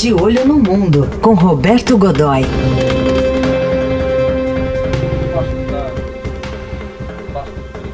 [0.00, 2.42] De Olho no Mundo, com Roberto Godoy.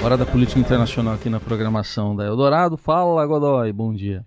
[0.04, 2.76] Hora da política internacional aqui na programação da Eldorado.
[2.76, 4.22] Fala, Godoy, bom dia.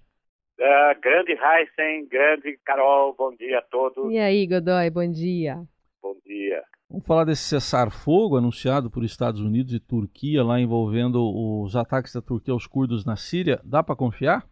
[0.60, 4.12] Uh, grande Heisen, grande Carol, bom dia a todos.
[4.12, 5.62] E aí, Godoy, bom dia.
[6.02, 6.64] Bom dia.
[6.90, 11.22] Vamos falar desse cessar-fogo anunciado por Estados Unidos e Turquia lá envolvendo
[11.62, 13.62] os ataques da Turquia aos curdos na Síria.
[13.64, 14.48] Dá para confiar?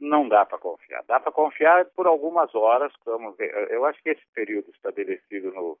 [0.00, 1.04] Não dá para confiar.
[1.04, 2.92] Dá para confiar por algumas horas.
[3.04, 3.52] Vamos ver.
[3.70, 5.78] Eu acho que esse período estabelecido no,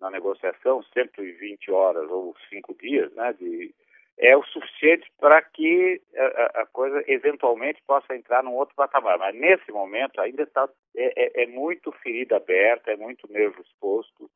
[0.00, 3.72] na negociação, 120 horas ou 5 dias, né, de,
[4.18, 9.18] é o suficiente para que a, a, coisa eventualmente possa entrar num outro patamar.
[9.18, 14.30] Mas nesse momento ainda está é, é, é, muito ferida aberta, é muito nervo exposto.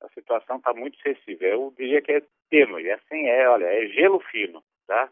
[0.00, 1.48] A situação está muito sensível.
[1.48, 2.90] Eu diria que é tênue.
[2.90, 5.10] Assim é, olha, é gelo fino, tá?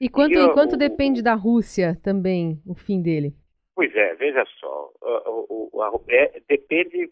[0.00, 3.34] E quanto, e, quanto o, depende da Rússia também, o fim dele?
[3.74, 4.90] Pois é, veja só.
[5.02, 7.10] O, o, a, é, depende,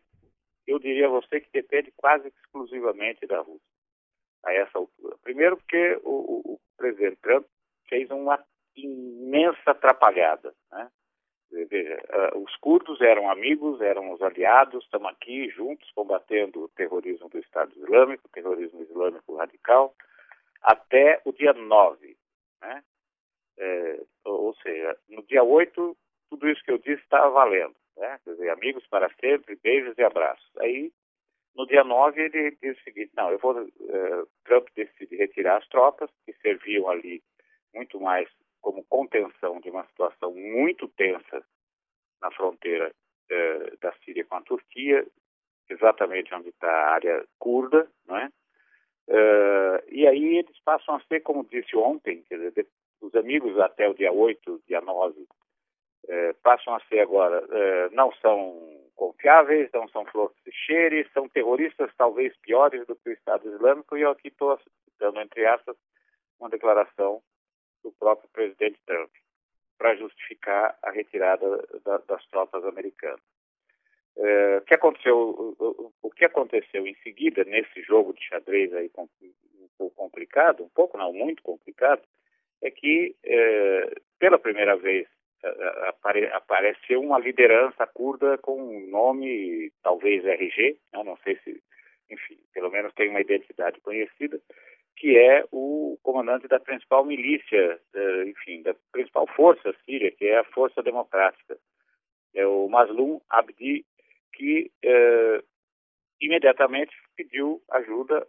[0.66, 3.61] eu diria a você que depende quase exclusivamente da Rússia,
[4.42, 5.17] a essa altura.
[5.22, 7.45] Primeiro porque o, o presidente Trump
[7.89, 8.42] fez uma
[8.75, 10.91] imensa atrapalhada, né?
[11.50, 11.97] Veja,
[12.34, 17.39] uh, os curdos eram amigos, eram os aliados, estamos aqui juntos combatendo o terrorismo do
[17.39, 19.95] Estado Islâmico, o terrorismo islâmico radical,
[20.62, 22.17] até o dia 9.
[22.61, 22.83] Né?
[23.59, 25.97] É, ou seja, no dia 8,
[26.31, 27.75] tudo isso que eu disse estava valendo.
[27.97, 28.19] Né?
[28.25, 30.51] Quer dizer, amigos para sempre, beijos e abraços.
[30.59, 30.92] Aí,
[31.55, 33.53] no dia 9, ele disse o seguinte: não, eu vou.
[33.61, 37.23] Uh, Trump decide retirar as tropas, que serviam ali
[37.75, 38.29] muito mais
[38.61, 41.45] como contenção de uma situação muito tensa
[42.20, 42.92] na fronteira
[43.31, 45.06] uh, da Síria com a Turquia,
[45.69, 48.31] exatamente onde está a área curda, não é?
[49.09, 52.67] Uh, e aí eles passam a ser, como disse ontem, dizer,
[53.01, 55.27] os amigos até o dia 8, dia 9, uh,
[56.42, 61.91] passam a ser agora, uh, não são confiáveis, não são flores de cheire, são terroristas
[61.97, 64.61] talvez piores do que o Estado Islâmico, e eu aqui estou
[64.98, 65.77] dando, entre aspas,
[66.39, 67.23] uma declaração
[67.83, 69.11] do próprio presidente Trump
[69.79, 73.37] para justificar a retirada da, das tropas americanas.
[74.20, 75.17] É, que aconteceu,
[76.02, 80.98] o, que aconteceu em seguida nesse jogo de xadrez aí um pouco complicado, um pouco
[80.98, 82.02] não, muito complicado,
[82.61, 85.06] é que é, pela primeira vez
[85.86, 91.62] apare, apareceu uma liderança curda com um nome talvez RG, eu não sei se,
[92.11, 94.40] enfim, pelo menos tem uma identidade conhecida,
[94.96, 100.39] que é o comandante da principal milícia, é, enfim, da principal força síria, que é
[100.39, 101.56] a Força Democrática,
[102.35, 103.86] é o Maslum Abdi
[104.33, 105.42] que eh,
[106.20, 108.27] imediatamente pediu ajuda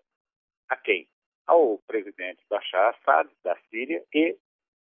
[0.70, 1.08] a quem?
[1.48, 4.38] Ao presidente Bashar Assad, da Síria, e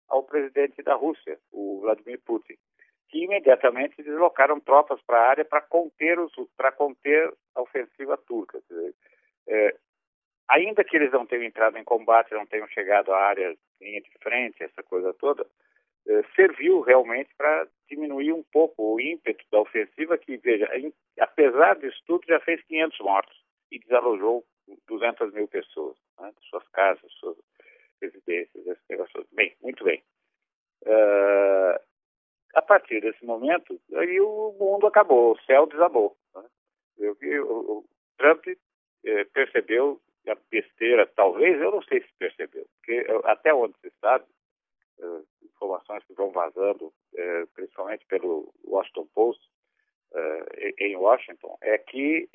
[0.08, 2.56] ao presidente da Rússia, o Vladimir Putin,
[3.10, 6.34] que imediatamente deslocaram tropas para a área para conter, os,
[6.78, 8.62] conter a ofensiva turca.
[8.70, 8.96] Dizer,
[9.48, 9.76] é,
[10.50, 14.10] ainda que eles não tenham entrado em combate, não tenham chegado à área linha de
[14.22, 15.46] frente, essa coisa toda,
[16.36, 22.02] serviu realmente para diminuir um pouco o ímpeto da ofensiva, que, veja, em, apesar disso
[22.06, 24.44] tudo, já fez 500 mortos e desalojou
[24.88, 27.38] 200 mil pessoas, né, de suas casas, suas
[28.02, 29.26] residências, esse negócio.
[29.32, 30.04] Bem, muito bem.
[30.86, 31.80] Uh,
[32.54, 36.16] a partir desse momento, aí o mundo acabou, o céu desabou.
[36.36, 36.44] Né?
[36.98, 37.86] Eu, eu, o
[38.18, 38.46] Trump
[39.06, 44.26] eh, percebeu a besteira, talvez, eu não sei se percebeu, porque até onde se sabe,
[45.00, 49.42] uh, informações que vão vazando, uh, principalmente pelo Washington Post,
[50.12, 52.30] uh, em Washington, é que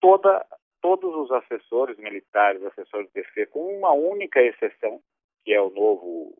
[0.00, 0.46] toda,
[0.80, 5.02] todos os assessores militares, assessores de defesa, com uma única exceção,
[5.44, 6.36] que é o novo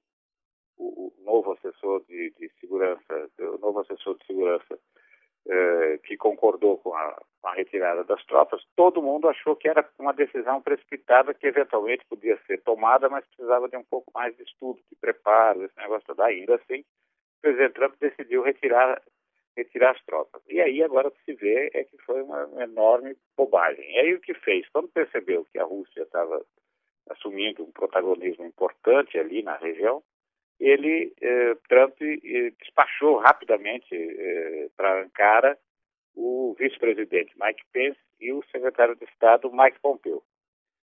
[0.78, 4.78] o, novo assessor de, de, segurança, o novo assessor de segurança
[5.50, 9.88] eh, que concordou com a, com a, retirada das tropas, todo mundo achou que era
[9.98, 14.42] uma decisão precipitada que eventualmente podia ser tomada, mas precisava de um pouco mais de
[14.42, 16.20] estudo, de preparo, esse negócio todo.
[16.22, 19.00] Ainda assim, o presidente Trump decidiu retirar,
[19.56, 20.42] retirar as tropas.
[20.48, 23.84] E aí agora o que se vê é que foi uma, uma enorme bobagem.
[23.92, 24.68] E aí o que fez?
[24.70, 26.44] Quando percebeu que a Rússia estava
[27.10, 30.02] assumindo um protagonismo importante ali na região,
[30.60, 35.58] ele, eh, Trump, eh, despachou rapidamente eh, para Ankara
[36.18, 40.20] o vice-presidente Mike Pence e o secretário de Estado Mike Pompeo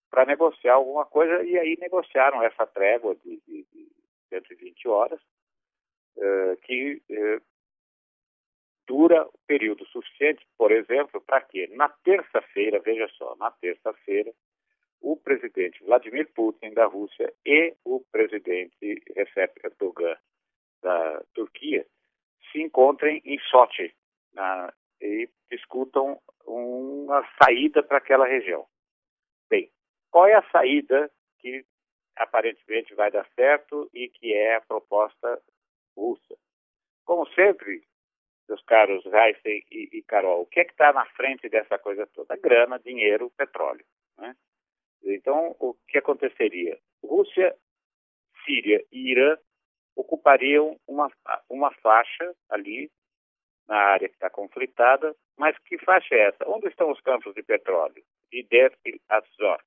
[0.09, 3.91] para negociar alguma coisa e aí negociaram essa trégua de, de, de
[4.29, 5.19] 120 horas
[6.17, 7.41] eh, que eh,
[8.87, 14.31] dura o período suficiente, por exemplo, para que na terça-feira, veja só, na terça-feira,
[15.01, 20.15] o presidente Vladimir Putin da Rússia e o presidente Recep Erdogan
[20.81, 21.85] da Turquia
[22.51, 23.93] se encontrem em Sochi
[24.33, 28.65] na, e discutam uma saída para aquela região.
[29.49, 29.71] Bem,
[30.11, 31.65] qual é a saída que
[32.15, 35.41] aparentemente vai dar certo e que é a proposta
[35.95, 36.35] russa?
[37.03, 37.83] Como sempre,
[38.47, 42.07] meus caros Heisen e, e Carol, o que é que está na frente dessa coisa
[42.07, 42.37] toda?
[42.37, 43.85] Grana, dinheiro, petróleo.
[44.17, 44.35] Né?
[45.03, 46.79] Então, o que aconteceria?
[47.03, 47.55] Rússia,
[48.43, 49.37] Síria e Irã
[49.95, 51.11] ocupariam uma,
[51.49, 52.91] uma faixa ali
[53.67, 56.47] na área que está conflitada, mas que faixa é essa?
[56.47, 58.03] Onde estão os campos de petróleo?
[58.31, 59.61] De Der el-Azor.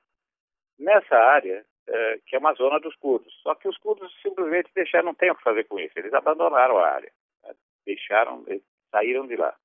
[0.79, 3.33] Nessa área, é, que é uma zona dos curdos.
[3.43, 6.79] Só que os curdos simplesmente deixaram, não tem o que fazer com isso, eles abandonaram
[6.79, 7.13] a área,
[7.45, 7.55] né?
[7.85, 8.45] deixaram,
[8.91, 9.57] saíram de lá.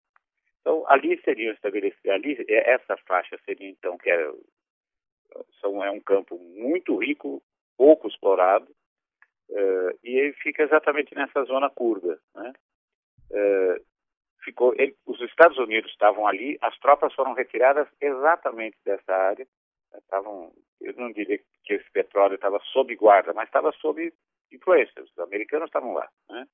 [0.62, 4.32] Então, ali seriam estabelecidos, ali, é, essa faixa seria então, que é,
[5.60, 7.44] são, é um campo muito rico,
[7.78, 8.72] pouco explorado,
[9.50, 12.20] uh, e ele fica exatamente nessa zona curda.
[12.36, 12.54] Né?
[13.32, 13.93] Uh,
[14.44, 19.48] ficou, ele, os Estados Unidos estavam ali, as tropas foram retiradas exatamente dessa área,
[19.96, 20.52] estavam,
[20.82, 24.14] eu não diria que esse petróleo estava sob guarda, mas estava sob
[24.52, 26.10] influência, os americanos estavam lá.
[26.30, 26.48] Né?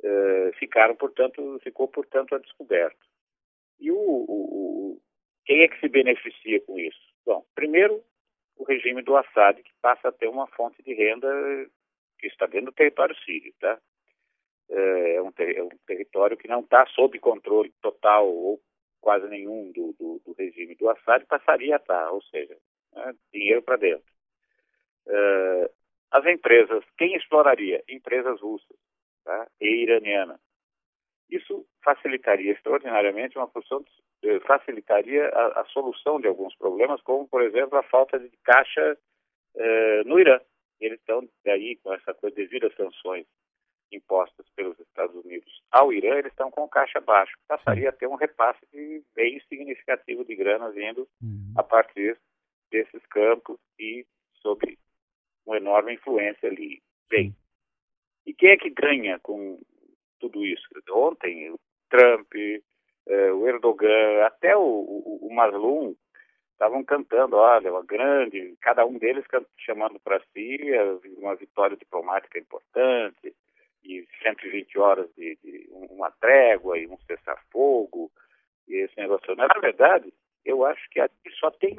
[0.00, 3.06] Uh, ficaram, portanto, ficou, portanto, a descoberto.
[3.78, 5.02] E o, o, o,
[5.44, 7.00] quem é que se beneficia com isso?
[7.24, 8.02] Bom, primeiro,
[8.56, 11.28] o regime do Assad, que passa a ter uma fonte de renda
[12.18, 13.78] que está dentro do território sírio, tá?
[14.70, 18.60] É, é um, ter, é um território que não está sob controle total ou
[19.00, 22.56] quase nenhum do, do, do, regime do Assad, passaria a estar, ou seja,
[22.94, 24.10] né, dinheiro para dentro.
[25.06, 25.70] É,
[26.10, 27.82] as empresas, quem exploraria?
[27.88, 28.76] Empresas russas
[29.24, 29.46] tá?
[29.60, 30.40] e iranianas.
[31.28, 33.84] Isso facilitaria extraordinariamente uma posição,
[34.22, 38.96] eh, facilitaria a, a, solução de alguns problemas, como, por exemplo, a falta de caixa
[39.56, 40.38] eh, no Irã.
[40.80, 43.26] Eles estão daí com essa coisa devido às sanções
[43.94, 47.36] impostas pelos Estados Unidos ao Irã, eles estão com caixa baixo.
[47.48, 51.54] Passaria a ter um repasse de bem significativo de grana vindo uhum.
[51.56, 52.18] a partir
[52.70, 54.78] desses campos e sob
[55.46, 56.82] uma enorme influência ali.
[57.08, 57.34] Bem,
[58.26, 59.60] e quem é que ganha com
[60.18, 60.66] tudo isso?
[60.90, 61.58] Ontem, o
[61.90, 65.94] Trump, eh, o Erdogan, até o, o, o Maslum
[66.52, 69.24] estavam cantando, olha, uma grande, cada um deles
[69.58, 70.58] chamando para si
[71.18, 73.34] uma vitória diplomática importante,
[73.84, 78.10] e 120 horas de, de uma trégua e um cessar-fogo,
[78.66, 79.34] e esse negócio.
[79.36, 80.12] Na verdade,
[80.44, 81.76] eu acho que aqui só tem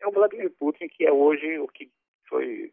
[0.00, 1.90] é o Vladimir Putin, que é hoje o que
[2.28, 2.72] foi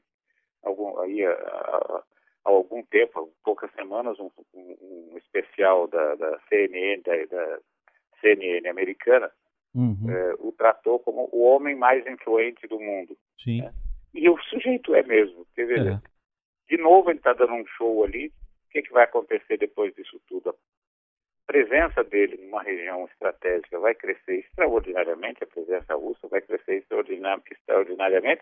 [0.64, 2.04] algum, aí, há,
[2.46, 7.60] há algum tempo, há poucas semanas, um, um, um especial da, da CNN, da, da
[8.20, 9.32] CNN americana,
[9.74, 10.10] uhum.
[10.10, 13.18] é, o tratou como o homem mais influente do mundo.
[13.44, 13.62] Sim.
[13.62, 13.74] Né?
[14.14, 15.48] E o sujeito é mesmo.
[15.56, 16.02] Quer dizer, é.
[16.72, 18.28] De novo ele está dando um show ali.
[18.28, 20.52] O que, que vai acontecer depois disso tudo?
[20.52, 20.56] A
[21.46, 28.42] presença dele numa região estratégica vai crescer extraordinariamente, a presença russa vai crescer extraordinariamente,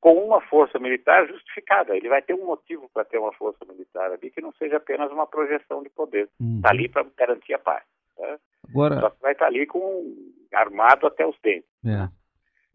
[0.00, 1.94] com uma força militar justificada.
[1.94, 5.12] Ele vai ter um motivo para ter uma força militar ali que não seja apenas
[5.12, 6.22] uma projeção de poder.
[6.22, 6.62] Está uhum.
[6.64, 7.84] ali para garantir a paz.
[8.16, 8.38] Tá?
[8.70, 9.00] Agora...
[9.00, 10.16] Só que vai estar ali com
[10.54, 11.68] armado até os dentes.
[11.84, 12.08] É.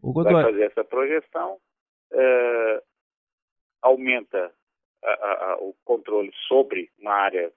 [0.00, 0.34] O Godoy...
[0.34, 1.58] Vai fazer essa projeção,
[2.12, 2.82] uh,
[3.82, 4.54] aumenta
[5.04, 7.52] a, a, o controle sobre uma área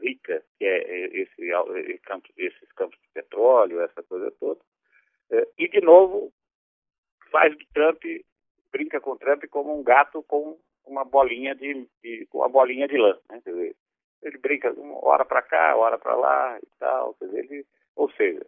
[0.00, 4.60] rica, que é esse, esse campo, esses campos de petróleo, essa coisa toda,
[5.58, 6.32] e de novo
[7.30, 8.02] faz do Trump,
[8.72, 12.88] brinca com o Trump como um gato com uma bolinha de, de com uma bolinha
[12.88, 13.40] de lã, né?
[13.44, 13.76] Dizer,
[14.22, 17.16] ele brinca uma hora para cá, hora para lá e tal.
[17.20, 17.66] Dizer, ele,
[17.96, 18.44] ou seja,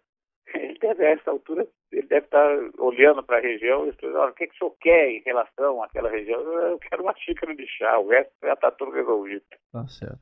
[0.55, 4.33] ele deve, a essa altura, ele deve estar olhando para a região e dizendo, o
[4.33, 6.41] que, que o senhor quer em relação àquela região?
[6.41, 9.45] Eu quero uma xícara de chá, o resto já está tudo resolvido.
[9.73, 10.21] Tá certo.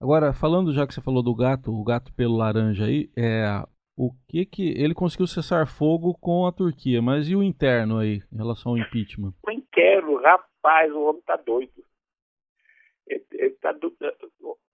[0.00, 3.44] Agora, falando já que você falou do gato, o gato pelo laranja aí, é,
[3.96, 8.22] o que que ele conseguiu cessar fogo com a Turquia, mas e o interno aí,
[8.32, 9.34] em relação ao impeachment?
[9.46, 11.84] O interno, rapaz, o homem está doido.
[13.06, 13.94] Ele, ele tá do...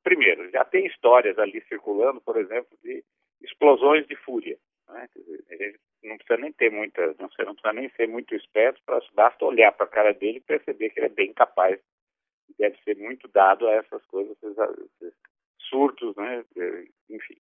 [0.05, 3.03] Primeiro, já tem histórias ali circulando, por exemplo, de
[3.43, 4.57] explosões de fúria.
[4.89, 5.09] Né?
[5.15, 9.45] Dizer, não precisa nem ter muita, não, não precisa nem ser muito esperto, pra, basta
[9.45, 11.81] olhar para a cara dele e perceber que ele é bem capaz,
[12.59, 15.15] deve ser muito dado a essas coisas, esses
[15.69, 16.45] surtos, né?
[17.11, 17.37] enfim.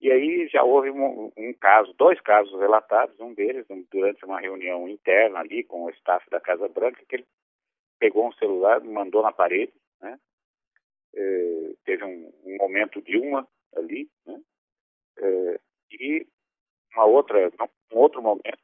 [0.00, 4.88] E aí já houve um, um, caso, dois casos relatados, um deles durante uma reunião
[4.88, 7.26] interna ali com o staff da Casa Branca, que ele
[7.98, 10.18] pegou um celular, mandou na parede, né?
[11.14, 14.40] É, teve um, um, momento de uma ali, né?
[15.18, 16.26] É, e
[16.98, 17.50] uma outra,
[17.92, 18.58] um outro momento,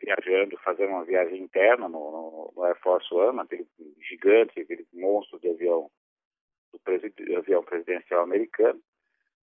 [0.00, 3.66] viajando, fazendo uma viagem interna no, no, no Air Force One, aquele
[4.08, 5.90] gigante, aquele monstro de avião
[6.72, 8.80] do avião presidencial americano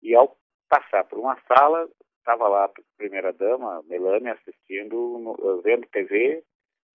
[0.02, 0.36] e ao
[0.68, 1.88] passar por uma sala,
[2.18, 6.44] estava lá a primeira-dama, Melania, assistindo, vendo TV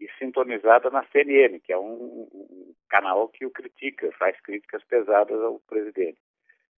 [0.00, 5.40] e sintonizada na CNN, que é um, um, canal que o critica, faz críticas pesadas
[5.40, 6.18] ao presidente.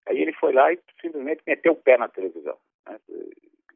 [0.06, 2.58] Aí ele foi lá e simplesmente meteu o pé na televisão.
[2.86, 2.98] Né?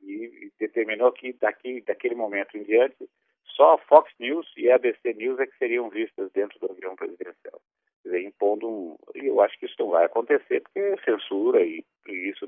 [0.03, 3.09] E, determinou que daqui, daquele momento em diante,
[3.57, 7.61] só Fox News e ABC News é que seriam vistas dentro do avião presidencial.
[8.05, 8.97] Dizer, impondo um.
[9.15, 12.47] E eu acho que isso não vai acontecer, porque censura e, e isso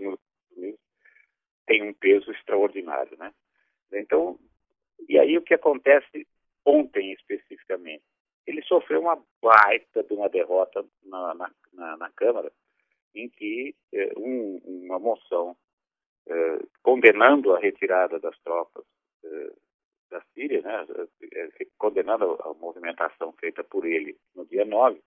[1.67, 3.33] tem um peso extraordinário, né?
[3.93, 4.39] Então,
[5.09, 6.27] e aí o que acontece
[6.65, 8.03] ontem especificamente?
[8.47, 12.53] Ele sofreu uma baita de uma derrota na, na, na, na Câmara,
[13.15, 15.57] em que eh, um, uma moção
[16.27, 18.85] eh, condenando a retirada das tropas
[19.25, 19.53] eh,
[20.11, 20.87] da Síria, né,
[21.33, 25.01] eh, condenando a, movimentação feita por ele no dia 9,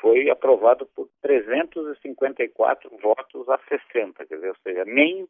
[0.00, 5.28] foi aprovado por 354 votos a 60, quer dizer, ou seja, nem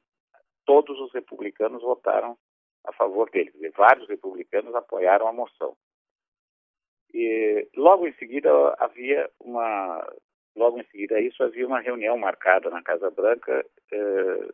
[0.65, 2.37] todos os republicanos votaram
[2.85, 3.51] a favor dele.
[3.51, 5.77] Quer dizer, vários republicanos apoiaram a moção.
[7.13, 10.05] E logo em seguida havia uma,
[10.57, 14.49] logo em seguida isso havia uma reunião marcada na Casa Branca eh,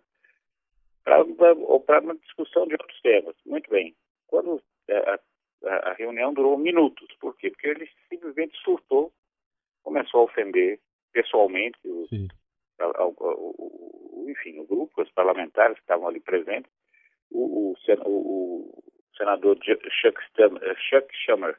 [1.86, 3.36] para uma discussão de outros temas.
[3.46, 3.94] Muito bem.
[4.26, 5.20] Quando a,
[5.66, 7.50] a, a reunião durou minutos, por quê?
[7.50, 9.12] Porque ele simplesmente surtou,
[9.82, 10.80] começou a ofender
[11.12, 12.08] pessoalmente os,
[12.80, 16.70] o, enfim, o grupo, os parlamentares que estavam ali presentes,
[17.30, 18.82] o, o, o
[19.16, 20.18] senador Chuck,
[20.88, 21.58] Chuck Schumer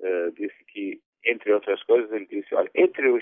[0.00, 3.20] uh, disse que, entre outras coisas, ele disse, olha, entre o, eh,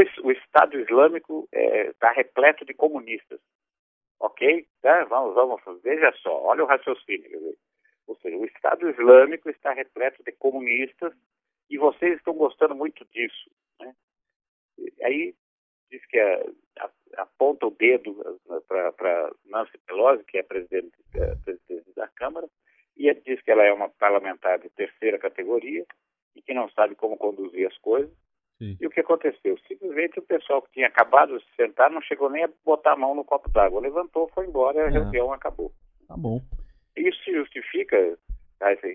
[0.00, 3.40] no, o Estado Islâmico está eh, repleto de comunistas,
[4.20, 4.66] ok?
[4.80, 5.04] Tá?
[5.04, 7.56] Vamos, vamos, veja só, olha o raciocínio,
[8.06, 11.12] ou seja, o Estado Islâmico está repleto de comunistas
[11.70, 13.50] e vocês estão gostando muito disso.
[13.80, 13.94] Né?
[15.02, 15.34] Aí
[15.90, 16.44] diz que a,
[16.80, 16.90] a,
[17.22, 18.14] aponta o dedo
[18.66, 22.48] para Nancy Pelosi, que é presidente, é, presidente da Câmara,
[22.96, 25.84] e diz que ela é uma parlamentar de terceira categoria
[26.34, 28.12] e que não sabe como conduzir as coisas.
[28.58, 28.76] Sim.
[28.80, 29.58] E o que aconteceu?
[29.82, 32.96] Simplesmente o pessoal que tinha acabado de se sentar não chegou nem a botar a
[32.96, 33.80] mão no copo d'água.
[33.80, 34.90] Levantou, foi embora e a é.
[34.90, 35.72] reunião acabou.
[36.06, 36.40] Tá bom.
[36.96, 37.96] Isso se justifica,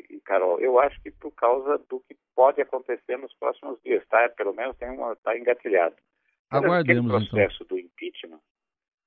[0.10, 4.30] e Carol, eu acho que por causa do que pode acontecer nos próximos dias, tá?
[4.30, 5.96] Pelo menos tem uma, tá engatilhado.
[6.50, 7.76] Aguardemos, Aquele processo então.
[7.76, 8.40] do impeachment,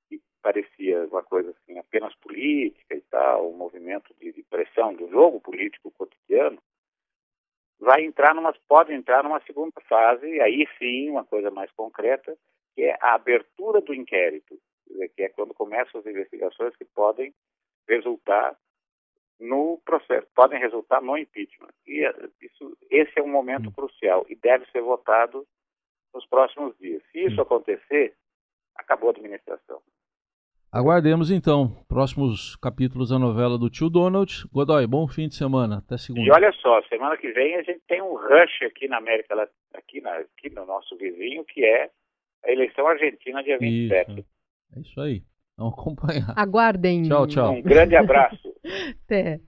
[0.07, 5.09] que parecia uma coisa assim apenas política e tal, um movimento de, de pressão do
[5.09, 6.61] jogo político cotidiano,
[7.91, 12.37] vai entrar numa, pode entrar numa segunda fase, e aí sim, uma coisa mais concreta,
[12.73, 14.57] que é a abertura do inquérito,
[15.13, 17.33] que é quando começam as investigações que podem
[17.89, 18.57] resultar
[19.41, 21.73] no processo, podem resultar no impeachment.
[21.85, 23.73] E eh, isso, esse é um momento hum.
[23.73, 25.45] crucial e deve ser votado
[26.13, 27.03] nos próximos dias.
[27.11, 28.15] Se isso acontecer,
[28.77, 29.81] acabou a administração.
[30.73, 34.45] Aguardemos então próximos capítulos da novela do tio Donald.
[34.53, 35.79] Godoy, bom fim de semana.
[35.79, 36.25] Até segunda.
[36.25, 39.53] E olha só, semana que vem a gente tem um rush aqui na América Latina,
[39.73, 41.89] aqui, na, aqui no nosso vizinho, que é
[42.45, 44.11] a eleição argentina dia 27.
[44.11, 44.25] Isso.
[44.73, 45.21] É isso aí.
[45.57, 46.33] Vamos acompanhar.
[46.37, 47.03] Aguardem.
[47.03, 47.51] Tchau, tchau.
[47.51, 48.55] Um grande abraço.
[49.05, 49.41] Até.